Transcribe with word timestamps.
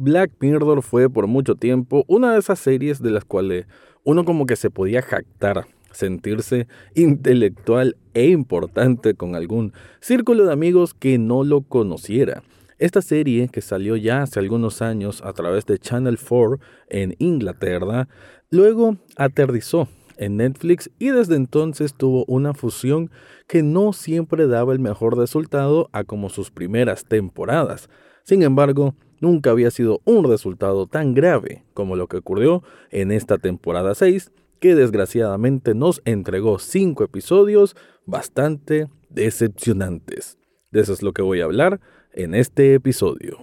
Black 0.00 0.30
Mirror 0.38 0.82
fue 0.82 1.10
por 1.10 1.26
mucho 1.26 1.56
tiempo 1.56 2.04
una 2.06 2.32
de 2.32 2.38
esas 2.38 2.60
series 2.60 3.02
de 3.02 3.10
las 3.10 3.24
cuales 3.24 3.66
uno 4.04 4.24
como 4.24 4.46
que 4.46 4.54
se 4.54 4.70
podía 4.70 5.02
jactar, 5.02 5.66
sentirse 5.90 6.68
intelectual 6.94 7.96
e 8.14 8.28
importante 8.28 9.14
con 9.14 9.34
algún 9.34 9.72
círculo 10.00 10.46
de 10.46 10.52
amigos 10.52 10.94
que 10.94 11.18
no 11.18 11.42
lo 11.42 11.62
conociera. 11.62 12.44
Esta 12.78 13.02
serie, 13.02 13.48
que 13.48 13.60
salió 13.60 13.96
ya 13.96 14.22
hace 14.22 14.38
algunos 14.38 14.82
años 14.82 15.20
a 15.24 15.32
través 15.32 15.66
de 15.66 15.80
Channel 15.80 16.16
4 16.16 16.60
en 16.90 17.16
Inglaterra, 17.18 18.08
luego 18.50 18.98
aterrizó 19.16 19.88
en 20.16 20.36
Netflix 20.36 20.90
y 21.00 21.08
desde 21.08 21.34
entonces 21.34 21.92
tuvo 21.92 22.24
una 22.28 22.54
fusión 22.54 23.10
que 23.48 23.64
no 23.64 23.92
siempre 23.92 24.46
daba 24.46 24.72
el 24.72 24.78
mejor 24.78 25.18
resultado 25.18 25.90
a 25.90 26.04
como 26.04 26.28
sus 26.28 26.52
primeras 26.52 27.04
temporadas. 27.04 27.90
Sin 28.22 28.44
embargo, 28.44 28.94
nunca 29.20 29.50
había 29.50 29.70
sido 29.70 30.00
un 30.04 30.28
resultado 30.28 30.86
tan 30.86 31.14
grave 31.14 31.64
como 31.74 31.96
lo 31.96 32.06
que 32.06 32.18
ocurrió 32.18 32.62
en 32.90 33.12
esta 33.12 33.38
temporada 33.38 33.94
6, 33.94 34.32
que 34.60 34.74
desgraciadamente 34.74 35.74
nos 35.74 36.02
entregó 36.04 36.58
5 36.58 37.04
episodios 37.04 37.76
bastante 38.06 38.88
decepcionantes. 39.10 40.38
De 40.70 40.80
eso 40.80 40.92
es 40.92 41.02
lo 41.02 41.12
que 41.12 41.22
voy 41.22 41.40
a 41.40 41.44
hablar 41.44 41.80
en 42.12 42.34
este 42.34 42.74
episodio. 42.74 43.38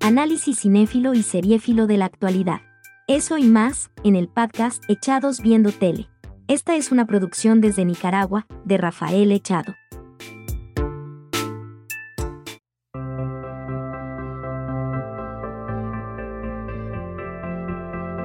Análisis 0.00 0.60
cinéfilo 0.60 1.14
y 1.14 1.22
seriéfilo 1.22 1.86
de 1.86 1.96
la 1.96 2.06
actualidad. 2.06 2.60
Eso 3.08 3.38
y 3.38 3.44
más, 3.44 3.90
en 4.04 4.16
el 4.16 4.28
podcast 4.28 4.82
Echados 4.88 5.40
Viendo 5.40 5.70
Tele. 5.70 6.08
Esta 6.48 6.76
es 6.76 6.90
una 6.90 7.06
producción 7.06 7.60
desde 7.60 7.84
Nicaragua, 7.84 8.46
de 8.64 8.78
Rafael 8.78 9.30
Echado. 9.32 9.74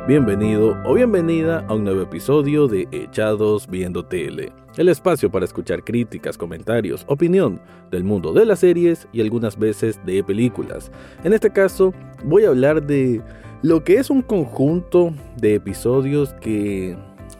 Bienvenido 0.07 0.77
o 0.85 0.93
bienvenida 0.93 1.65
a 1.67 1.73
un 1.73 1.83
nuevo 1.83 2.01
episodio 2.01 2.69
de 2.69 2.87
Echados 2.93 3.67
Viendo 3.67 4.05
Tele, 4.05 4.53
el 4.77 4.87
espacio 4.87 5.29
para 5.29 5.43
escuchar 5.43 5.83
críticas, 5.83 6.37
comentarios, 6.37 7.03
opinión 7.07 7.59
del 7.91 8.05
mundo 8.05 8.31
de 8.31 8.45
las 8.45 8.59
series 8.59 9.05
y 9.11 9.19
algunas 9.19 9.59
veces 9.59 9.99
de 10.05 10.23
películas. 10.23 10.93
En 11.25 11.33
este 11.33 11.49
caso, 11.49 11.93
voy 12.23 12.45
a 12.45 12.47
hablar 12.47 12.87
de 12.87 13.21
lo 13.63 13.83
que 13.83 13.95
es 13.95 14.09
un 14.09 14.21
conjunto 14.21 15.13
de 15.35 15.55
episodios 15.55 16.33
que 16.35 16.95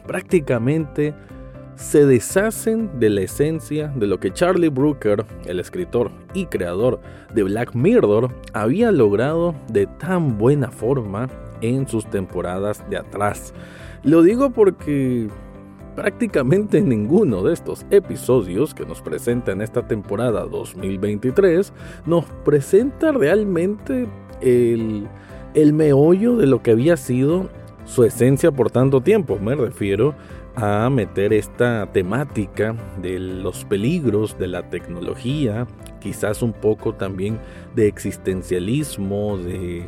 prácticamente 0.06 1.14
se 1.74 2.04
deshacen 2.04 3.00
de 3.00 3.08
la 3.08 3.22
esencia 3.22 3.88
de 3.96 4.06
lo 4.06 4.20
que 4.20 4.30
Charlie 4.30 4.68
Brooker, 4.68 5.24
el 5.46 5.58
escritor 5.58 6.10
y 6.34 6.44
creador 6.44 7.00
de 7.34 7.44
Black 7.44 7.74
Mirror, 7.74 8.30
había 8.52 8.92
logrado 8.92 9.54
de 9.72 9.86
tan 9.86 10.36
buena 10.36 10.70
forma 10.70 11.30
en 11.60 11.86
sus 11.88 12.06
temporadas 12.06 12.88
de 12.90 12.96
atrás. 12.96 13.54
Lo 14.02 14.22
digo 14.22 14.50
porque 14.50 15.28
prácticamente 15.96 16.80
ninguno 16.80 17.42
de 17.42 17.52
estos 17.52 17.84
episodios 17.90 18.72
que 18.72 18.86
nos 18.86 19.02
presenta 19.02 19.50
en 19.50 19.62
esta 19.62 19.86
temporada 19.86 20.44
2023 20.44 21.72
nos 22.06 22.24
presenta 22.44 23.10
realmente 23.10 24.06
el, 24.40 25.08
el 25.54 25.72
meollo 25.72 26.36
de 26.36 26.46
lo 26.46 26.62
que 26.62 26.70
había 26.70 26.96
sido 26.96 27.48
su 27.84 28.04
esencia 28.04 28.52
por 28.52 28.70
tanto 28.70 29.00
tiempo. 29.00 29.38
Me 29.40 29.56
refiero 29.56 30.14
a 30.54 30.90
meter 30.90 31.32
esta 31.32 31.90
temática 31.92 32.76
de 33.00 33.18
los 33.18 33.64
peligros 33.64 34.38
de 34.38 34.48
la 34.48 34.68
tecnología, 34.68 35.66
quizás 36.00 36.42
un 36.42 36.52
poco 36.52 36.94
también 36.94 37.38
de 37.74 37.86
existencialismo, 37.86 39.38
de 39.38 39.86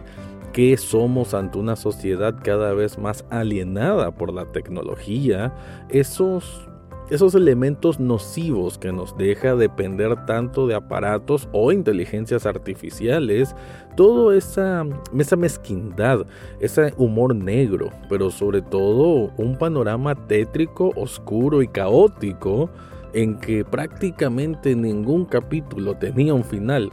que 0.53 0.77
somos 0.77 1.35
ante 1.35 1.59
una 1.59 1.77
sociedad 1.77 2.35
cada 2.43 2.75
vez 2.75 2.99
más 2.99 3.25
alienada 3.31 4.11
por 4.11 4.33
la 4.33 4.47
tecnología, 4.47 5.55
esos, 5.89 6.69
esos 7.11 7.35
elementos 7.35 8.01
nocivos 8.01 8.77
que 8.77 8.93
nos 8.93 9.17
deja 9.17 9.55
depender 9.55 10.27
tanto 10.27 10.67
de 10.67 10.75
aparatos 10.75 11.49
o 11.53 11.71
inteligencias 11.73 12.47
artificiales, 12.47 13.55
toda 13.97 14.37
esa, 14.37 14.85
esa 15.17 15.37
mezquindad, 15.37 16.27
ese 16.59 16.95
humor 16.97 17.35
negro, 17.35 17.91
pero 18.09 18.31
sobre 18.31 18.63
todo 18.63 19.33
un 19.37 19.57
panorama 19.57 20.15
tétrico, 20.27 20.93
oscuro 20.97 21.63
y 21.63 21.69
caótico 21.69 22.71
en 23.13 23.39
que 23.39 23.65
prácticamente 23.65 24.75
ningún 24.75 25.25
capítulo 25.25 25.97
tenía 25.97 26.35
un 26.35 26.45
final 26.45 26.91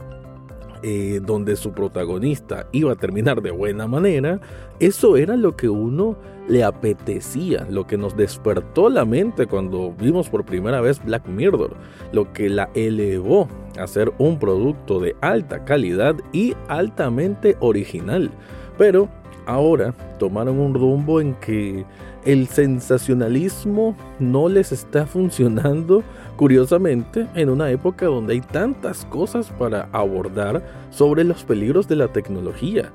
eh, 0.82 1.20
donde 1.24 1.56
su 1.56 1.72
protagonista 1.72 2.66
iba 2.72 2.92
a 2.92 2.96
terminar 2.96 3.42
de 3.42 3.50
buena 3.50 3.86
manera, 3.86 4.40
eso 4.80 5.16
era 5.16 5.36
lo 5.36 5.56
que 5.56 5.68
uno 5.68 6.16
le 6.48 6.64
apetecía, 6.64 7.66
lo 7.70 7.86
que 7.86 7.98
nos 7.98 8.16
despertó 8.16 8.88
la 8.88 9.04
mente 9.04 9.46
cuando 9.46 9.92
vimos 9.92 10.30
por 10.30 10.44
primera 10.44 10.80
vez 10.80 11.04
Black 11.04 11.26
Mirror, 11.28 11.76
lo 12.12 12.32
que 12.32 12.48
la 12.48 12.70
elevó 12.74 13.48
a 13.78 13.86
ser 13.86 14.12
un 14.18 14.38
producto 14.38 14.98
de 14.98 15.14
alta 15.20 15.64
calidad 15.64 16.16
y 16.32 16.54
altamente 16.68 17.56
original. 17.60 18.30
Pero 18.78 19.08
ahora 19.46 19.94
tomaron 20.18 20.58
un 20.58 20.74
rumbo 20.74 21.20
en 21.20 21.34
que 21.34 21.84
el 22.24 22.48
sensacionalismo 22.48 23.96
no 24.18 24.48
les 24.48 24.72
está 24.72 25.06
funcionando 25.06 26.02
curiosamente 26.36 27.26
en 27.34 27.48
una 27.50 27.70
época 27.70 28.06
donde 28.06 28.34
hay 28.34 28.40
tantas 28.40 29.04
cosas 29.06 29.50
para 29.58 29.88
abordar 29.92 30.62
sobre 30.90 31.24
los 31.24 31.44
peligros 31.44 31.88
de 31.88 31.96
la 31.96 32.08
tecnología. 32.08 32.92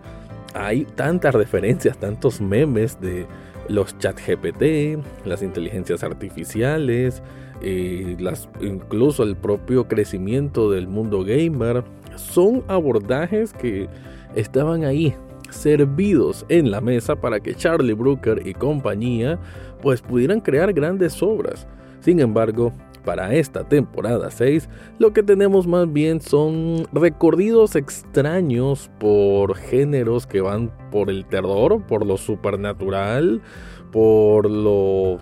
Hay 0.54 0.86
tantas 0.86 1.34
referencias, 1.34 1.98
tantos 1.98 2.40
memes 2.40 3.00
de 3.02 3.26
los 3.70 3.98
chat 3.98 4.20
GPT, 4.20 5.04
las 5.26 5.42
inteligencias 5.42 6.04
artificiales, 6.04 7.24
eh, 7.62 8.16
las, 8.20 8.50
incluso 8.62 9.24
el 9.24 9.36
propio 9.36 9.88
crecimiento 9.88 10.70
del 10.70 10.88
mundo 10.88 11.24
gamer. 11.24 11.84
Son 12.16 12.64
abordajes 12.68 13.54
que 13.54 13.88
estaban 14.36 14.84
ahí 14.84 15.16
servidos 15.54 16.46
en 16.50 16.72
la 16.72 16.82
mesa 16.82 17.16
para 17.16 17.40
que 17.40 17.56
Charlie 17.56 17.94
Brooker 17.94 18.46
y 18.46 18.54
compañía 18.54 19.40
pues 19.82 20.02
pudieran 20.02 20.40
crear 20.40 20.74
grandes 20.74 21.22
obras. 21.22 21.68
Sin 22.00 22.20
embargo, 22.20 22.74
para 23.04 23.34
esta 23.34 23.68
temporada 23.68 24.32
6, 24.32 24.70
lo 24.98 25.14
que 25.14 25.24
tenemos 25.24 25.68
más 25.68 25.92
bien 25.92 26.22
son 26.22 26.88
recorridos 26.94 27.76
extraños 27.76 28.90
por 29.00 29.56
géneros 29.56 30.26
que 30.26 30.42
van 30.42 30.72
por 30.92 31.10
el 31.10 31.26
terror, 31.26 31.86
por 31.86 32.06
lo 32.06 32.18
supernatural, 32.18 33.42
por 33.92 34.50
lo... 34.50 35.20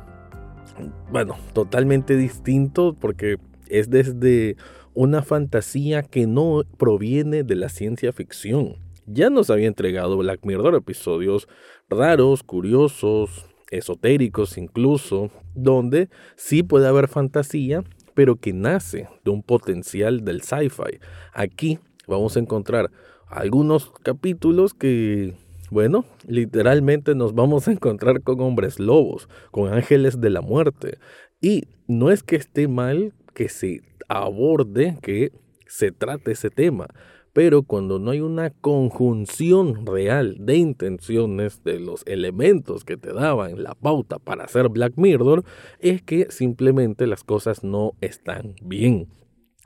bueno, 1.12 1.36
totalmente 1.54 2.16
distinto 2.16 2.96
porque 3.00 3.38
es 3.68 3.90
desde 3.90 4.58
una 4.94 5.24
fantasía 5.24 6.04
que 6.04 6.28
no 6.28 6.64
proviene 6.78 7.44
de 7.44 7.56
la 7.56 7.70
ciencia 7.70 8.14
ficción 8.14 8.76
ya 9.06 9.30
nos 9.30 9.50
había 9.50 9.68
entregado 9.68 10.18
Black 10.18 10.42
Mirror 10.44 10.76
episodios 10.76 11.48
raros, 11.90 12.44
curiosos, 12.44 13.46
esotéricos 13.72 14.58
incluso, 14.58 15.32
donde 15.56 16.10
sí 16.36 16.62
puede 16.62 16.88
haber 16.88 17.08
fantasía, 17.08 17.84
pero 18.14 18.36
que 18.36 18.54
nace 18.54 19.08
de 19.24 19.32
un 19.32 19.42
potencial 19.42 20.24
del 20.24 20.42
sci-fi. 20.42 21.00
Aquí 21.34 21.80
vamos 22.08 22.36
a 22.36 22.40
encontrar 22.40 22.92
algunos 23.28 23.92
capítulos 24.04 24.74
que, 24.74 25.36
bueno, 25.70 26.06
literalmente 26.28 27.16
nos 27.16 27.34
vamos 27.34 27.68
a 27.68 27.72
encontrar 27.72 28.22
con 28.22 28.42
hombres 28.42 28.80
lobos, 28.80 29.30
con 29.52 29.74
ángeles 29.74 30.20
de 30.20 30.30
la 30.30 30.42
muerte. 30.42 30.98
Y 31.40 31.64
no 31.88 32.12
es 32.12 32.24
que 32.24 32.36
esté 32.36 32.68
mal 32.68 33.14
que 33.34 33.50
se 33.50 33.82
aborde, 34.10 34.98
que 35.02 35.32
se 35.66 35.92
trate 35.92 36.34
ese 36.34 36.50
tema, 36.50 36.88
pero 37.34 37.64
cuando 37.64 38.00
no 38.00 38.12
hay 38.12 38.22
una 38.22 38.50
conjunción 38.50 39.86
real 39.86 40.36
de 40.40 40.56
intenciones 40.56 41.64
de 41.64 41.80
los 41.80 42.04
elementos 42.06 42.84
que 42.84 42.98
te 42.98 43.14
daban 43.14 43.64
la 43.64 43.76
pauta 43.76 44.20
para 44.20 44.46
hacer 44.46 44.70
Black 44.70 44.94
Mirror, 44.98 45.44
es 45.80 46.02
que 46.02 46.30
simplemente 46.30 47.08
las 47.08 47.24
cosas 47.24 47.64
no 47.64 47.94
están 48.02 48.56
bien. 48.62 49.08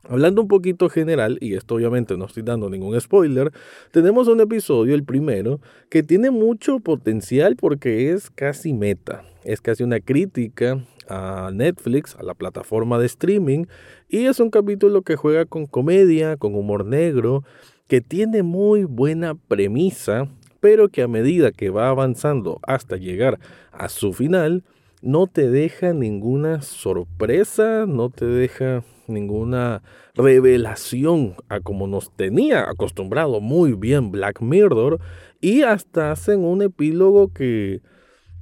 Hablando 0.07 0.43
un 0.43 0.47
poquito 0.47 0.87
general, 0.87 1.39
y 1.41 1.55
esto 1.55 1.75
obviamente 1.75 2.15
no 2.15 2.25
estoy 2.25 2.43
dando 2.43 2.69
ningún 2.69 2.99
spoiler, 3.01 3.51
tenemos 3.91 4.27
un 4.27 4.39
episodio, 4.39 4.93
el 4.93 5.03
primero, 5.03 5.59
que 5.89 6.03
tiene 6.03 6.29
mucho 6.29 6.79
potencial 6.79 7.55
porque 7.55 8.11
es 8.11 8.29
casi 8.29 8.73
meta, 8.73 9.23
es 9.43 9.61
casi 9.61 9.83
una 9.83 9.99
crítica 9.99 10.85
a 11.09 11.49
Netflix, 11.51 12.15
a 12.19 12.23
la 12.23 12.35
plataforma 12.35 12.99
de 12.99 13.07
streaming, 13.07 13.65
y 14.07 14.25
es 14.25 14.39
un 14.39 14.51
capítulo 14.51 15.01
que 15.01 15.15
juega 15.15 15.45
con 15.45 15.65
comedia, 15.65 16.37
con 16.37 16.53
humor 16.53 16.85
negro, 16.85 17.43
que 17.87 17.99
tiene 17.99 18.43
muy 18.43 18.83
buena 18.83 19.33
premisa, 19.33 20.27
pero 20.59 20.89
que 20.89 21.01
a 21.01 21.07
medida 21.07 21.51
que 21.51 21.71
va 21.71 21.89
avanzando 21.89 22.59
hasta 22.67 22.97
llegar 22.97 23.39
a 23.71 23.89
su 23.89 24.13
final, 24.13 24.63
no 25.01 25.25
te 25.25 25.49
deja 25.49 25.93
ninguna 25.93 26.61
sorpresa, 26.61 27.85
no 27.87 28.09
te 28.11 28.25
deja 28.25 28.83
ninguna 29.07 29.81
revelación 30.13 31.35
a 31.49 31.59
como 31.59 31.87
nos 31.87 32.15
tenía 32.15 32.69
acostumbrado 32.69 33.41
muy 33.41 33.73
bien 33.73 34.11
Black 34.11 34.41
Mirror 34.41 34.99
y 35.41 35.63
hasta 35.63 36.11
hacen 36.11 36.43
un 36.43 36.61
epílogo 36.61 37.31
que 37.33 37.81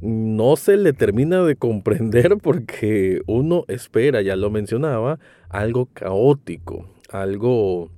no 0.01 0.57
se 0.57 0.75
le 0.77 0.93
termina 0.93 1.43
de 1.43 1.55
comprender 1.55 2.37
porque 2.41 3.21
uno 3.25 3.63
espera, 3.67 4.21
ya 4.21 4.35
lo 4.35 4.49
mencionaba, 4.49 5.19
algo 5.49 5.87
caótico, 5.93 6.87
algo 7.09 7.89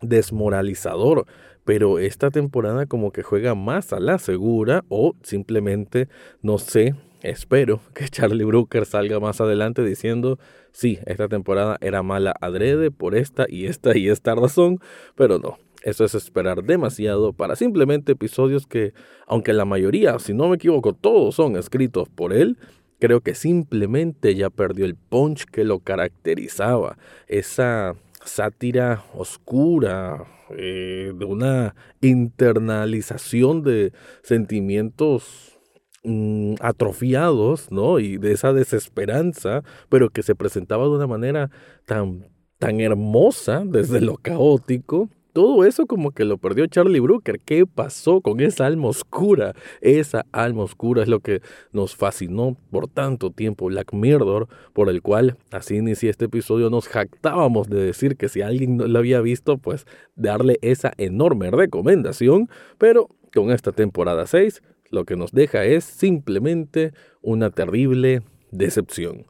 desmoralizador, 0.00 1.26
pero 1.64 1.98
esta 1.98 2.30
temporada 2.30 2.86
como 2.86 3.12
que 3.12 3.22
juega 3.22 3.54
más 3.54 3.92
a 3.92 4.00
la 4.00 4.18
segura 4.18 4.84
o 4.88 5.14
simplemente, 5.22 6.08
no 6.42 6.58
sé, 6.58 6.94
espero 7.22 7.80
que 7.94 8.08
Charlie 8.08 8.44
Brooker 8.44 8.86
salga 8.86 9.20
más 9.20 9.40
adelante 9.40 9.84
diciendo, 9.84 10.38
sí, 10.72 10.98
esta 11.06 11.28
temporada 11.28 11.78
era 11.80 12.02
mala 12.02 12.34
adrede 12.40 12.90
por 12.90 13.14
esta 13.14 13.46
y 13.48 13.66
esta 13.66 13.96
y 13.96 14.08
esta 14.08 14.34
razón, 14.34 14.78
pero 15.14 15.38
no. 15.38 15.58
Eso 15.82 16.04
es 16.04 16.14
esperar 16.14 16.62
demasiado 16.62 17.32
para 17.32 17.56
simplemente 17.56 18.12
episodios 18.12 18.66
que, 18.66 18.92
aunque 19.26 19.54
la 19.54 19.64
mayoría, 19.64 20.18
si 20.18 20.34
no 20.34 20.48
me 20.48 20.56
equivoco, 20.56 20.92
todos 20.92 21.34
son 21.34 21.56
escritos 21.56 22.08
por 22.10 22.34
él, 22.34 22.58
creo 22.98 23.22
que 23.22 23.34
simplemente 23.34 24.34
ya 24.34 24.50
perdió 24.50 24.84
el 24.84 24.94
punch 24.94 25.46
que 25.46 25.64
lo 25.64 25.80
caracterizaba. 25.80 26.98
Esa 27.28 27.96
sátira 28.24 29.04
oscura, 29.14 30.26
eh, 30.50 31.12
de 31.14 31.24
una 31.24 31.74
internalización 32.00 33.62
de 33.62 33.92
sentimientos 34.22 35.59
mm, 36.02 36.54
atrofiados, 36.60 37.70
¿no? 37.70 37.98
Y 37.98 38.18
de 38.18 38.32
esa 38.32 38.52
desesperanza, 38.52 39.62
pero 39.88 40.10
que 40.10 40.22
se 40.22 40.34
presentaba 40.34 40.84
de 40.84 40.90
una 40.90 41.06
manera 41.06 41.50
tan, 41.84 42.28
tan 42.58 42.80
hermosa 42.80 43.62
desde 43.64 44.00
lo 44.00 44.16
caótico 44.16 45.08
todo 45.32 45.64
eso 45.64 45.86
como 45.86 46.10
que 46.10 46.24
lo 46.24 46.38
perdió 46.38 46.66
Charlie 46.66 47.00
Brooker. 47.00 47.40
¿Qué 47.40 47.66
pasó 47.66 48.20
con 48.20 48.40
esa 48.40 48.66
alma 48.66 48.88
oscura? 48.88 49.54
Esa 49.80 50.26
alma 50.32 50.64
oscura 50.64 51.02
es 51.02 51.08
lo 51.08 51.20
que 51.20 51.40
nos 51.72 51.94
fascinó 51.94 52.56
por 52.70 52.88
tanto 52.88 53.30
tiempo 53.30 53.66
Black 53.66 53.92
Mirror, 53.92 54.48
por 54.72 54.88
el 54.88 55.02
cual 55.02 55.36
así 55.50 55.76
inicié 55.76 56.10
este 56.10 56.24
episodio. 56.24 56.70
Nos 56.70 56.88
jactábamos 56.88 57.68
de 57.68 57.80
decir 57.80 58.16
que 58.16 58.28
si 58.28 58.42
alguien 58.42 58.76
no 58.76 58.86
lo 58.86 58.98
había 58.98 59.20
visto, 59.20 59.58
pues 59.58 59.86
darle 60.16 60.58
esa 60.62 60.92
enorme 60.98 61.50
recomendación. 61.50 62.48
Pero 62.78 63.08
con 63.32 63.52
esta 63.52 63.72
temporada 63.72 64.26
6, 64.26 64.62
lo 64.90 65.04
que 65.04 65.16
nos 65.16 65.32
deja 65.32 65.64
es 65.64 65.84
simplemente 65.84 66.92
una 67.22 67.50
terrible 67.50 68.22
decepción. 68.50 69.26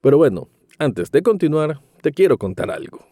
Pero 0.00 0.18
bueno, 0.18 0.48
antes 0.78 1.10
de 1.10 1.22
continuar, 1.22 1.80
te 2.02 2.12
quiero 2.12 2.36
contar 2.36 2.70
algo. 2.70 3.06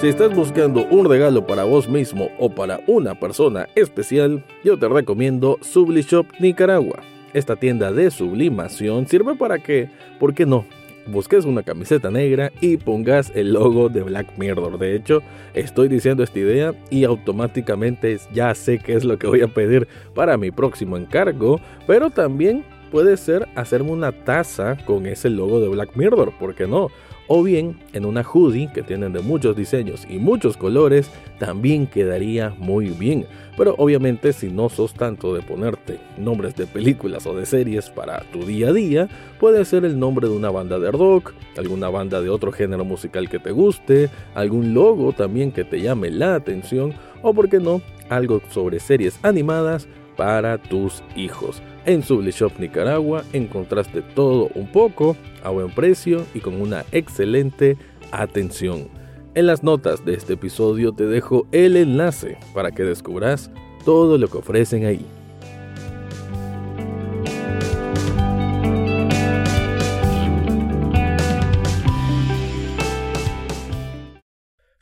Si 0.00 0.06
estás 0.06 0.32
buscando 0.32 0.86
un 0.86 1.06
regalo 1.08 1.44
para 1.44 1.64
vos 1.64 1.88
mismo 1.88 2.30
o 2.38 2.54
para 2.54 2.78
una 2.86 3.18
persona 3.18 3.66
especial, 3.74 4.44
yo 4.62 4.78
te 4.78 4.88
recomiendo 4.88 5.58
Sublishop 5.60 6.24
Nicaragua. 6.38 7.02
Esta 7.34 7.56
tienda 7.56 7.90
de 7.90 8.12
sublimación 8.12 9.08
sirve 9.08 9.34
para 9.34 9.58
que, 9.58 9.90
¿por 10.20 10.34
qué 10.34 10.46
no? 10.46 10.64
Busques 11.10 11.46
una 11.46 11.62
camiseta 11.62 12.10
negra 12.10 12.52
y 12.60 12.76
pongas 12.76 13.32
el 13.34 13.54
logo 13.54 13.88
de 13.88 14.02
Black 14.02 14.36
Mirror. 14.36 14.78
De 14.78 14.94
hecho, 14.94 15.22
estoy 15.54 15.88
diciendo 15.88 16.22
esta 16.22 16.38
idea 16.38 16.74
y 16.90 17.04
automáticamente 17.04 18.18
ya 18.34 18.54
sé 18.54 18.78
qué 18.78 18.92
es 18.92 19.04
lo 19.04 19.18
que 19.18 19.26
voy 19.26 19.40
a 19.40 19.48
pedir 19.48 19.88
para 20.14 20.36
mi 20.36 20.50
próximo 20.50 20.98
encargo, 20.98 21.60
pero 21.86 22.10
también 22.10 22.62
puede 22.90 23.16
ser 23.16 23.48
hacerme 23.54 23.92
una 23.92 24.12
taza 24.12 24.76
con 24.84 25.06
ese 25.06 25.30
logo 25.30 25.60
de 25.60 25.68
Black 25.68 25.96
Mirror, 25.96 26.36
¿por 26.38 26.54
qué 26.54 26.66
no? 26.66 26.88
O 27.28 27.42
bien 27.42 27.78
en 27.92 28.04
una 28.04 28.22
hoodie 28.22 28.70
que 28.72 28.82
tienen 28.82 29.12
de 29.12 29.20
muchos 29.20 29.54
diseños 29.54 30.06
y 30.08 30.18
muchos 30.18 30.56
colores 30.56 31.10
también 31.38 31.86
quedaría 31.86 32.54
muy 32.58 32.88
bien. 32.88 33.26
Pero 33.56 33.74
obviamente 33.78 34.32
si 34.32 34.48
no 34.48 34.68
sos 34.68 34.94
tanto 34.94 35.34
de 35.34 35.42
ponerte 35.42 35.98
nombres 36.16 36.56
de 36.56 36.66
películas 36.66 37.26
o 37.26 37.34
de 37.34 37.46
series 37.46 37.90
para 37.90 38.20
tu 38.32 38.44
día 38.44 38.68
a 38.68 38.72
día, 38.72 39.08
puede 39.38 39.64
ser 39.64 39.84
el 39.84 39.98
nombre 39.98 40.28
de 40.28 40.34
una 40.34 40.50
banda 40.50 40.78
de 40.78 40.90
rock, 40.90 41.34
alguna 41.56 41.88
banda 41.88 42.20
de 42.20 42.30
otro 42.30 42.50
género 42.50 42.84
musical 42.84 43.28
que 43.28 43.38
te 43.38 43.50
guste, 43.50 44.10
algún 44.34 44.74
logo 44.74 45.12
también 45.12 45.52
que 45.52 45.64
te 45.64 45.80
llame 45.80 46.10
la 46.10 46.34
atención 46.34 46.94
o 47.22 47.34
por 47.34 47.48
qué 47.48 47.58
no, 47.58 47.82
algo 48.08 48.40
sobre 48.50 48.80
series 48.80 49.18
animadas 49.22 49.88
para 50.18 50.58
tus 50.58 51.04
hijos. 51.14 51.62
En 51.86 52.00
Shop 52.02 52.52
Nicaragua 52.58 53.22
encontraste 53.32 54.02
todo 54.02 54.50
un 54.56 54.70
poco 54.70 55.16
a 55.44 55.50
buen 55.50 55.70
precio 55.70 56.26
y 56.34 56.40
con 56.40 56.60
una 56.60 56.84
excelente 56.90 57.78
atención. 58.10 58.88
En 59.36 59.46
las 59.46 59.62
notas 59.62 60.04
de 60.04 60.14
este 60.14 60.32
episodio 60.32 60.92
te 60.92 61.06
dejo 61.06 61.46
el 61.52 61.76
enlace 61.76 62.36
para 62.52 62.72
que 62.72 62.82
descubras 62.82 63.50
todo 63.84 64.18
lo 64.18 64.26
que 64.26 64.38
ofrecen 64.38 64.84
ahí. 64.86 65.06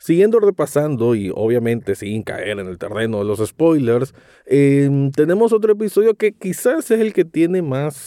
Siguiendo 0.07 0.39
repasando 0.39 1.15
y 1.15 1.33
obviamente 1.35 1.93
sin 1.93 2.23
caer 2.23 2.59
en 2.59 2.67
el 2.67 2.77
terreno 2.77 3.17
de 3.17 3.25
los 3.25 3.45
spoilers, 3.45 4.13
em, 4.45 5.11
tenemos 5.11 5.51
otro 5.51 5.73
episodio 5.73 6.15
que 6.15 6.31
quizás 6.31 6.89
es 6.91 7.01
el 7.01 7.11
que 7.11 7.25
tiene 7.25 7.61
más 7.61 7.97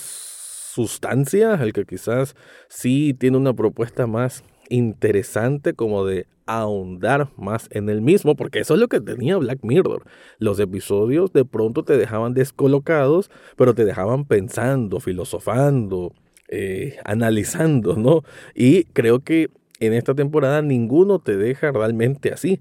sustancia, 0.72 1.52
el 1.56 1.74
que 1.74 1.84
quizás 1.84 2.36
sí 2.70 3.12
tiene 3.12 3.36
una 3.36 3.52
propuesta 3.52 4.06
más 4.06 4.44
interesante 4.70 5.74
como 5.74 6.06
de 6.06 6.26
ahondar 6.46 7.28
más 7.36 7.68
en 7.70 7.90
el 7.90 8.00
mismo, 8.00 8.34
porque 8.34 8.60
eso 8.60 8.72
es 8.72 8.80
lo 8.80 8.88
que 8.88 9.02
tenía 9.02 9.36
Black 9.36 9.58
Mirror. 9.60 10.06
Los 10.38 10.58
episodios 10.58 11.34
de 11.34 11.44
pronto 11.44 11.84
te 11.84 11.98
dejaban 11.98 12.32
descolocados, 12.32 13.30
pero 13.58 13.74
te 13.74 13.84
dejaban 13.84 14.24
pensando, 14.24 15.00
filosofando, 15.00 16.14
eh, 16.48 16.96
analizando, 17.04 17.96
¿no? 17.96 18.22
Y 18.54 18.84
creo 18.84 19.20
que 19.20 19.50
en 19.80 19.94
esta 19.94 20.14
temporada 20.14 20.62
ninguno 20.62 21.18
te 21.18 21.36
deja 21.36 21.72
realmente 21.72 22.32
así. 22.32 22.60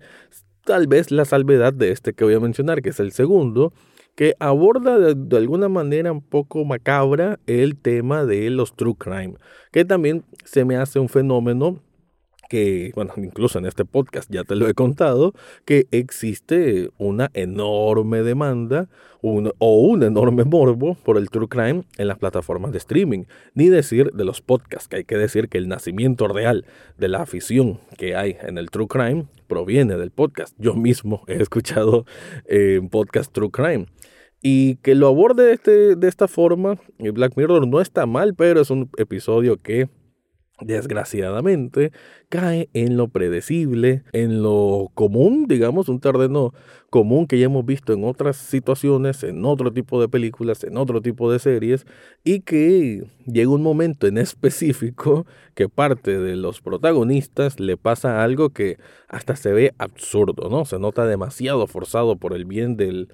Tal 0.65 0.87
vez 0.87 1.11
la 1.11 1.25
salvedad 1.25 1.73
de 1.73 1.91
este 1.91 2.13
que 2.13 2.23
voy 2.23 2.33
a 2.33 2.39
mencionar, 2.39 2.81
que 2.81 2.89
es 2.89 2.99
el 2.99 3.11
segundo, 3.11 3.73
que 4.15 4.35
aborda 4.39 4.97
de, 4.97 5.37
alguna 5.37 5.69
manera 5.69 6.11
un 6.11 6.21
poco 6.21 6.65
macabra 6.65 7.39
el 7.47 7.77
tema 7.77 8.25
de 8.25 8.49
los 8.49 8.75
true 8.75 8.95
crime, 8.97 9.35
que 9.71 9.85
también 9.85 10.25
se 10.43 10.65
me 10.65 10.75
hace 10.75 10.99
un 10.99 11.07
fenómeno 11.07 11.81
que, 12.49 12.91
bueno, 12.95 13.13
incluso 13.17 13.59
en 13.59 13.65
este 13.65 13.85
podcast 13.85 14.29
ya 14.29 14.43
te 14.43 14.57
lo 14.57 14.67
he 14.67 14.73
contado, 14.73 15.33
que 15.63 15.87
existe 15.91 16.89
una 16.97 17.29
enorme 17.33 18.23
demanda 18.23 18.89
o 19.21 19.81
un 19.81 20.03
enorme 20.03 20.43
morbo 20.43 20.95
por 20.95 21.17
el 21.17 21.29
true 21.29 21.47
crime 21.47 21.83
en 21.97 22.07
las 22.07 22.17
plataformas 22.17 22.71
de 22.71 22.77
streaming. 22.79 23.25
Ni 23.53 23.69
decir 23.69 24.11
de 24.11 24.25
los 24.25 24.41
podcasts, 24.41 24.87
que 24.87 24.97
hay 24.97 25.03
que 25.05 25.17
decir 25.17 25.49
que 25.49 25.57
el 25.57 25.67
nacimiento 25.67 26.27
real 26.27 26.65
de 26.97 27.07
la 27.07 27.21
afición 27.21 27.79
que 27.97 28.15
hay 28.15 28.37
en 28.41 28.57
el 28.57 28.69
true 28.69 28.87
crime 28.87 29.27
proviene 29.47 29.97
del 29.97 30.11
podcast. 30.11 30.55
Yo 30.57 30.73
mismo 30.75 31.23
he 31.27 31.41
escuchado 31.41 32.05
eh, 32.45 32.81
podcast 32.89 33.31
true 33.31 33.51
crime. 33.51 33.85
Y 34.41 34.75
que 34.77 34.95
lo 34.95 35.07
aborde 35.07 35.43
de, 35.43 35.53
este, 35.53 35.95
de 35.97 36.07
esta 36.07 36.29
forma, 36.29 36.77
Black 36.97 37.33
Mirror 37.35 37.67
no 37.67 37.81
está 37.81 38.05
mal, 38.05 38.35
pero 38.35 38.61
es 38.61 38.69
un 38.69 38.89
episodio 38.97 39.57
que 39.61 39.89
desgraciadamente, 40.61 41.91
cae 42.29 42.69
en 42.73 42.97
lo 42.97 43.07
predecible, 43.07 44.03
en 44.11 44.43
lo 44.43 44.91
común, 44.93 45.45
digamos, 45.47 45.89
un 45.89 45.99
terreno 45.99 46.53
común 46.89 47.27
que 47.27 47.39
ya 47.39 47.45
hemos 47.45 47.65
visto 47.65 47.93
en 47.93 48.03
otras 48.03 48.37
situaciones, 48.37 49.23
en 49.23 49.45
otro 49.45 49.71
tipo 49.71 50.01
de 50.01 50.09
películas, 50.09 50.63
en 50.63 50.77
otro 50.77 51.01
tipo 51.01 51.31
de 51.31 51.39
series, 51.39 51.85
y 52.23 52.41
que 52.41 53.03
llega 53.25 53.49
un 53.49 53.63
momento 53.63 54.07
en 54.07 54.17
específico 54.17 55.25
que 55.55 55.69
parte 55.69 56.17
de 56.19 56.35
los 56.35 56.61
protagonistas 56.61 57.59
le 57.59 57.77
pasa 57.77 58.23
algo 58.23 58.49
que 58.49 58.77
hasta 59.07 59.35
se 59.35 59.53
ve 59.53 59.73
absurdo, 59.77 60.49
¿no? 60.49 60.65
Se 60.65 60.79
nota 60.79 61.05
demasiado 61.05 61.67
forzado 61.67 62.17
por 62.17 62.33
el 62.33 62.45
bien 62.45 62.75
del 62.77 63.09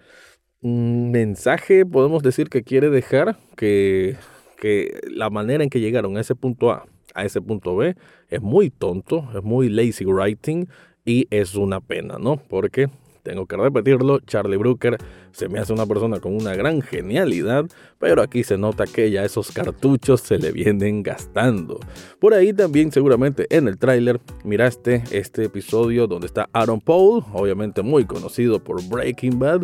mm, 0.61 1.11
mensaje, 1.11 1.85
podemos 1.85 2.23
decir 2.23 2.49
que 2.49 2.63
quiere 2.63 2.89
dejar, 2.89 3.37
que, 3.55 4.17
que 4.59 4.99
la 5.09 5.29
manera 5.29 5.63
en 5.63 5.69
que 5.69 5.79
llegaron 5.79 6.17
a 6.17 6.21
ese 6.21 6.35
punto 6.35 6.71
A 6.71 6.85
a 7.15 7.25
ese 7.25 7.41
punto 7.41 7.75
B 7.75 7.95
es 8.29 8.41
muy 8.41 8.69
tonto, 8.69 9.27
es 9.35 9.43
muy 9.43 9.69
lazy 9.69 10.05
writing 10.05 10.67
y 11.05 11.27
es 11.31 11.55
una 11.55 11.79
pena, 11.81 12.17
¿no? 12.19 12.37
Porque 12.37 12.89
tengo 13.25 13.47
que 13.47 13.57
repetirlo, 13.57 14.19
Charlie 14.19 14.55
Brooker 14.55 14.97
se 15.31 15.49
me 15.49 15.57
hace 15.57 15.73
una 15.73 15.87
persona 15.87 16.19
con 16.19 16.35
una 16.35 16.55
gran 16.55 16.81
genialidad, 16.81 17.65
pero 17.97 18.21
aquí 18.21 18.43
se 18.43 18.55
nota 18.55 18.85
que 18.85 19.09
ya 19.09 19.25
esos 19.25 19.51
cartuchos 19.51 20.21
se 20.21 20.37
le 20.37 20.51
vienen 20.51 21.01
gastando. 21.01 21.79
Por 22.19 22.35
ahí 22.35 22.53
también 22.53 22.91
seguramente 22.91 23.47
en 23.49 23.67
el 23.67 23.79
tráiler 23.79 24.21
miraste 24.43 25.03
este 25.11 25.45
episodio 25.45 26.05
donde 26.05 26.27
está 26.27 26.47
Aaron 26.53 26.79
Paul, 26.79 27.23
obviamente 27.33 27.81
muy 27.81 28.05
conocido 28.05 28.63
por 28.63 28.87
Breaking 28.87 29.39
Bad, 29.39 29.63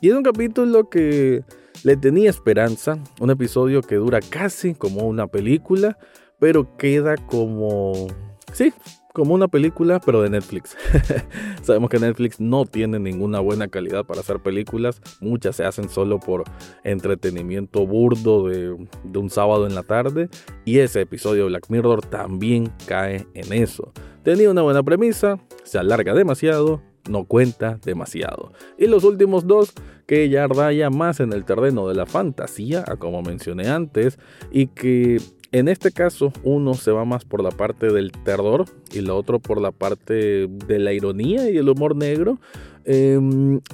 Y 0.00 0.08
es 0.08 0.14
un 0.14 0.22
capítulo 0.22 0.88
que 0.88 1.44
le 1.84 1.96
tenía 1.96 2.30
esperanza, 2.30 2.98
un 3.20 3.30
episodio 3.30 3.82
que 3.82 3.96
dura 3.96 4.20
casi 4.20 4.74
como 4.74 5.06
una 5.06 5.26
película, 5.26 5.98
pero 6.42 6.76
queda 6.76 7.16
como... 7.16 8.08
Sí, 8.52 8.72
como 9.12 9.32
una 9.32 9.46
película, 9.46 10.00
pero 10.04 10.22
de 10.22 10.28
Netflix. 10.28 10.76
Sabemos 11.62 11.88
que 11.88 12.00
Netflix 12.00 12.40
no 12.40 12.64
tiene 12.66 12.98
ninguna 12.98 13.38
buena 13.38 13.68
calidad 13.68 14.04
para 14.04 14.22
hacer 14.22 14.40
películas. 14.40 15.00
Muchas 15.20 15.54
se 15.54 15.64
hacen 15.64 15.88
solo 15.88 16.18
por 16.18 16.42
entretenimiento 16.82 17.86
burdo 17.86 18.48
de, 18.48 18.76
de, 19.04 19.18
un 19.20 19.30
sábado 19.30 19.68
en 19.68 19.76
la 19.76 19.84
tarde. 19.84 20.30
Y 20.64 20.80
ese 20.80 21.02
episodio 21.02 21.44
de 21.44 21.50
Black 21.50 21.66
Mirror 21.68 22.06
también 22.06 22.72
cae 22.86 23.24
en 23.34 23.52
eso. 23.52 23.92
Tenía 24.24 24.50
una 24.50 24.62
buena 24.62 24.82
premisa, 24.82 25.38
se 25.62 25.78
alarga 25.78 26.12
demasiado, 26.12 26.82
no 27.08 27.24
cuenta 27.24 27.78
demasiado. 27.84 28.52
Y 28.76 28.88
los 28.88 29.04
últimos 29.04 29.46
dos, 29.46 29.74
que 30.08 30.28
ya 30.28 30.48
raya 30.48 30.90
más 30.90 31.20
en 31.20 31.32
el 31.32 31.44
terreno 31.44 31.86
de 31.86 31.94
la 31.94 32.06
fantasía, 32.06 32.82
como 32.98 33.22
mencioné 33.22 33.68
antes, 33.68 34.18
y 34.50 34.66
que 34.66 35.20
en 35.52 35.68
este 35.68 35.92
caso, 35.92 36.32
uno 36.42 36.72
se 36.74 36.90
va 36.90 37.04
más 37.04 37.24
por 37.26 37.42
la 37.42 37.50
parte 37.50 37.92
del 37.92 38.10
terror 38.10 38.64
y 38.90 38.98
el 38.98 39.10
otro 39.10 39.38
por 39.38 39.60
la 39.60 39.70
parte 39.70 40.48
de 40.48 40.78
la 40.78 40.94
ironía 40.94 41.50
y 41.50 41.58
el 41.58 41.68
humor 41.68 41.94
negro. 41.94 42.40
Eh, 42.86 43.20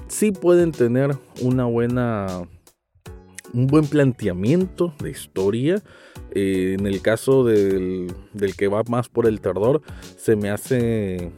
sí 0.08 0.32
pueden 0.32 0.72
tener 0.72 1.16
una 1.40 1.66
buena, 1.66 2.26
un 3.52 3.66
buen 3.68 3.86
planteamiento 3.86 4.92
de 5.00 5.10
historia. 5.10 5.82
Eh, 6.32 6.76
en 6.78 6.86
el 6.86 7.00
caso 7.00 7.44
del, 7.44 8.12
del 8.32 8.56
que 8.56 8.66
va 8.66 8.82
más 8.88 9.08
por 9.08 9.26
el 9.26 9.40
terror, 9.40 9.80
se 10.16 10.34
me 10.34 10.50
hace 10.50 11.30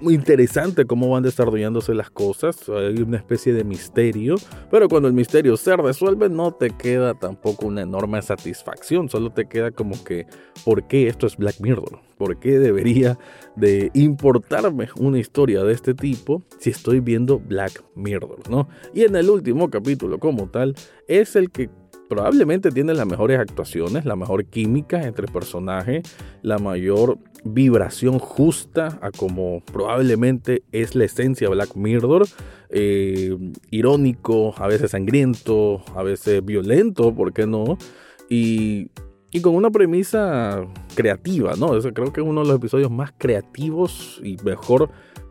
muy 0.00 0.14
interesante 0.14 0.84
cómo 0.84 1.08
van 1.10 1.22
desarrollándose 1.22 1.94
las 1.94 2.10
cosas. 2.10 2.68
Hay 2.68 3.00
una 3.02 3.16
especie 3.16 3.52
de 3.52 3.64
misterio, 3.64 4.36
pero 4.70 4.88
cuando 4.88 5.08
el 5.08 5.14
misterio 5.14 5.56
se 5.56 5.76
resuelve 5.76 6.28
no 6.28 6.52
te 6.52 6.70
queda 6.70 7.14
tampoco 7.14 7.66
una 7.66 7.82
enorme 7.82 8.20
satisfacción, 8.22 9.08
solo 9.08 9.30
te 9.30 9.46
queda 9.46 9.70
como 9.70 10.02
que 10.04 10.26
¿por 10.64 10.86
qué 10.86 11.08
esto 11.08 11.26
es 11.26 11.36
Black 11.36 11.56
Mirror? 11.60 12.00
¿Por 12.18 12.38
qué 12.38 12.58
debería 12.58 13.18
de 13.56 13.90
importarme 13.94 14.88
una 14.96 15.18
historia 15.18 15.62
de 15.64 15.72
este 15.72 15.94
tipo 15.94 16.42
si 16.58 16.70
estoy 16.70 17.00
viendo 17.00 17.38
Black 17.38 17.82
Mirror, 17.94 18.48
¿no? 18.50 18.68
Y 18.92 19.04
en 19.04 19.16
el 19.16 19.30
último 19.30 19.70
capítulo 19.70 20.18
como 20.18 20.48
tal 20.48 20.74
es 21.08 21.36
el 21.36 21.50
que 21.50 21.70
probablemente 22.10 22.72
tiene 22.72 22.92
las 22.92 23.06
mejores 23.06 23.38
actuaciones, 23.38 24.04
la 24.04 24.16
mejor 24.16 24.44
química 24.44 25.04
entre 25.06 25.28
personajes, 25.28 26.02
la 26.42 26.58
mayor 26.58 27.18
vibración 27.44 28.18
justa 28.18 28.98
a 29.00 29.12
como 29.12 29.60
probablemente 29.72 30.64
es 30.72 30.96
la 30.96 31.04
esencia 31.04 31.48
de 31.48 31.54
Black 31.54 31.76
Mirror. 31.76 32.26
Eh, 32.68 33.36
irónico, 33.70 34.54
a 34.58 34.66
veces 34.66 34.90
sangriento, 34.90 35.82
a 35.94 36.02
veces 36.02 36.44
violento, 36.44 37.14
¿por 37.14 37.32
qué 37.32 37.46
no? 37.46 37.78
Y, 38.28 38.90
y 39.30 39.40
con 39.40 39.54
una 39.54 39.70
premisa 39.70 40.64
creativa, 40.94 41.54
¿no? 41.56 41.76
Eso 41.76 41.92
creo 41.92 42.12
que 42.12 42.20
es 42.20 42.26
uno 42.26 42.42
de 42.42 42.48
los 42.48 42.56
episodios 42.56 42.90
más 42.90 43.12
creativos 43.16 44.20
y 44.22 44.36
mejor 44.44 44.90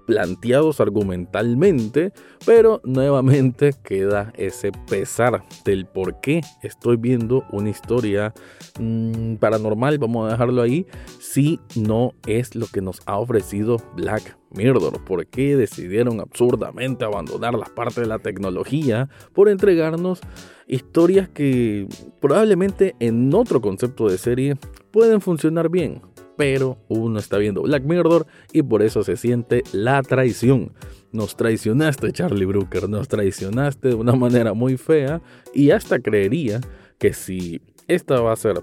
planteados 0.10 0.82
argumentalmente, 0.82 2.14
pero 2.44 2.82
nuevamente 2.84 3.76
queda 3.84 4.34
ese 4.36 4.72
pesar 4.90 5.44
del 5.66 5.86
por 5.86 6.20
qué 6.20 6.42
estoy 6.64 6.98
viendo 6.98 7.44
una 7.52 7.70
historia 7.70 8.34
mmm, 8.80 9.36
paranormal, 9.36 10.00
vamos 10.00 10.28
a 10.28 10.32
dejarlo 10.32 10.64
ahí, 10.64 10.88
si 11.20 11.60
no 11.76 12.14
es 12.26 12.56
lo 12.56 12.66
que 12.66 12.82
nos 12.82 13.02
ha 13.06 13.20
ofrecido 13.20 13.78
Black 13.96 14.36
Mirror, 14.50 15.06
por 15.06 15.28
qué 15.28 15.56
decidieron 15.56 16.22
absurdamente 16.22 17.06
abandonar 17.06 17.54
las 17.54 17.70
partes 17.70 17.98
de 17.98 18.08
la 18.08 18.18
tecnología 18.18 19.10
por 19.34 19.48
entregarnos 19.48 20.22
historias 20.66 21.30
que 21.30 21.88
probablemente 22.20 22.96
en 23.00 23.32
otro 23.36 23.62
concepto 23.62 24.10
de 24.10 24.18
serie 24.18 24.58
pueden 24.90 25.22
funcionar 25.22 25.70
bien, 25.70 26.02
pero 26.40 26.78
uno 26.88 27.20
está 27.20 27.38
viendo 27.38 27.64
Black 27.64 27.84
Mirror 27.84 28.26
y 28.54 28.62
por 28.62 28.82
eso 28.82 29.04
se 29.04 29.18
siente 29.18 29.62
la 29.74 30.02
traición. 30.02 30.72
Nos 31.12 31.36
traicionaste, 31.36 32.14
Charlie 32.14 32.46
Brooker, 32.46 32.88
nos 32.88 33.10
traicionaste 33.10 33.90
de 33.90 33.96
una 33.96 34.14
manera 34.14 34.54
muy 34.54 34.78
fea 34.78 35.22
y 35.54 35.72
hasta 35.72 36.00
creería 36.00 36.62
que 36.98 37.12
si 37.12 37.60
esta 37.90 38.22
va 38.22 38.32
a 38.32 38.38
ser 38.38 38.62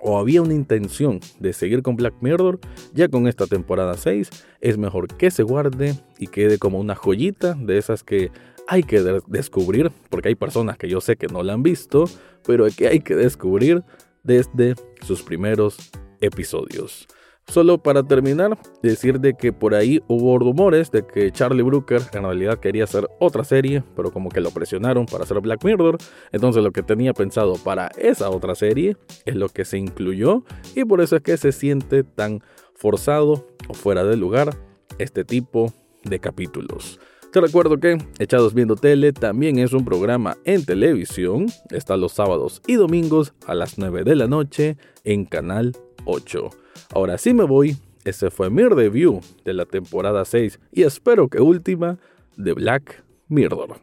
o 0.00 0.18
había 0.18 0.40
una 0.40 0.54
intención 0.54 1.20
de 1.38 1.52
seguir 1.52 1.82
con 1.82 1.96
Black 1.96 2.14
Mirror, 2.22 2.58
ya 2.94 3.08
con 3.08 3.28
esta 3.28 3.46
temporada 3.46 3.94
6 3.98 4.30
es 4.62 4.78
mejor 4.78 5.06
que 5.08 5.30
se 5.30 5.42
guarde 5.42 5.94
y 6.18 6.28
quede 6.28 6.56
como 6.56 6.80
una 6.80 6.94
joyita 6.94 7.52
de 7.52 7.76
esas 7.76 8.02
que 8.04 8.30
hay 8.66 8.84
que 8.84 9.02
de 9.02 9.20
descubrir, 9.26 9.92
porque 10.08 10.28
hay 10.28 10.34
personas 10.34 10.78
que 10.78 10.88
yo 10.88 11.02
sé 11.02 11.16
que 11.16 11.26
no 11.26 11.42
la 11.42 11.52
han 11.52 11.62
visto, 11.62 12.06
pero 12.46 12.66
que 12.74 12.88
hay 12.88 13.00
que 13.00 13.16
descubrir 13.16 13.84
desde 14.22 14.76
sus 15.02 15.22
primeros 15.22 15.92
episodios. 16.22 17.06
Solo 17.48 17.82
para 17.82 18.02
terminar, 18.04 18.56
decir 18.82 19.20
de 19.20 19.34
que 19.34 19.52
por 19.52 19.74
ahí 19.74 20.00
hubo 20.06 20.38
rumores 20.38 20.90
de 20.90 21.04
que 21.04 21.30
Charlie 21.32 21.62
Brooker 21.62 22.00
en 22.14 22.22
realidad 22.22 22.58
quería 22.58 22.84
hacer 22.84 23.08
otra 23.18 23.44
serie, 23.44 23.82
pero 23.96 24.12
como 24.12 24.30
que 24.30 24.40
lo 24.40 24.52
presionaron 24.52 25.06
para 25.06 25.24
hacer 25.24 25.40
Black 25.40 25.64
Mirror. 25.64 25.98
Entonces 26.30 26.62
lo 26.62 26.70
que 26.70 26.82
tenía 26.82 27.12
pensado 27.12 27.54
para 27.54 27.88
esa 27.98 28.30
otra 28.30 28.54
serie 28.54 28.96
es 29.26 29.34
lo 29.34 29.48
que 29.48 29.64
se 29.64 29.76
incluyó 29.76 30.44
y 30.74 30.84
por 30.84 31.00
eso 31.00 31.16
es 31.16 31.22
que 31.22 31.36
se 31.36 31.52
siente 31.52 32.04
tan 32.04 32.42
forzado 32.74 33.48
o 33.68 33.74
fuera 33.74 34.04
de 34.04 34.16
lugar 34.16 34.56
este 34.98 35.24
tipo 35.24 35.74
de 36.04 36.20
capítulos. 36.20 37.00
Te 37.32 37.40
recuerdo 37.40 37.78
que 37.80 37.98
Echados 38.18 38.54
Viendo 38.54 38.76
Tele 38.76 39.12
también 39.12 39.58
es 39.58 39.72
un 39.72 39.84
programa 39.84 40.36
en 40.44 40.64
televisión. 40.64 41.46
Está 41.70 41.96
los 41.96 42.12
sábados 42.12 42.62
y 42.66 42.74
domingos 42.74 43.32
a 43.46 43.54
las 43.54 43.78
9 43.78 44.04
de 44.04 44.16
la 44.16 44.26
noche 44.26 44.76
en 45.04 45.24
Canal 45.24 45.72
8. 46.04 46.50
Ahora 46.94 47.18
sí 47.18 47.34
me 47.34 47.44
voy. 47.44 47.76
Ese 48.04 48.30
fue 48.30 48.50
mi 48.50 48.64
review 48.64 49.20
de 49.44 49.54
la 49.54 49.64
temporada 49.64 50.24
6 50.24 50.58
y 50.72 50.82
espero 50.82 51.28
que 51.28 51.40
última 51.40 51.98
de 52.36 52.52
Black 52.52 53.04
Mirror. 53.28 53.80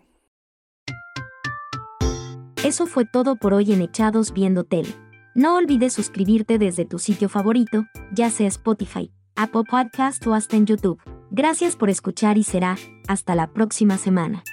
Eso 2.64 2.86
fue 2.86 3.06
todo 3.06 3.38
por 3.38 3.54
hoy 3.54 3.72
en 3.72 3.82
Echados 3.82 4.34
Viendo 4.34 4.66
Tele. 4.66 4.90
No 5.34 5.56
olvides 5.56 5.94
suscribirte 5.94 6.58
desde 6.58 6.84
tu 6.84 7.00
sitio 7.00 7.30
favorito, 7.30 7.86
ya 8.12 8.30
sea 8.30 8.48
Spotify, 8.48 9.12
Apple 9.36 9.64
Podcast 9.70 10.28
o 10.28 10.34
hasta 10.34 10.58
en 10.58 10.66
YouTube. 10.66 11.00
Gracias 11.32 11.78
por 11.78 11.90
escuchar 11.90 12.38
y 12.38 12.44
será 12.44 12.78
hasta 13.08 13.36
la 13.36 13.54
próxima 13.54 13.98
semana. 13.98 14.44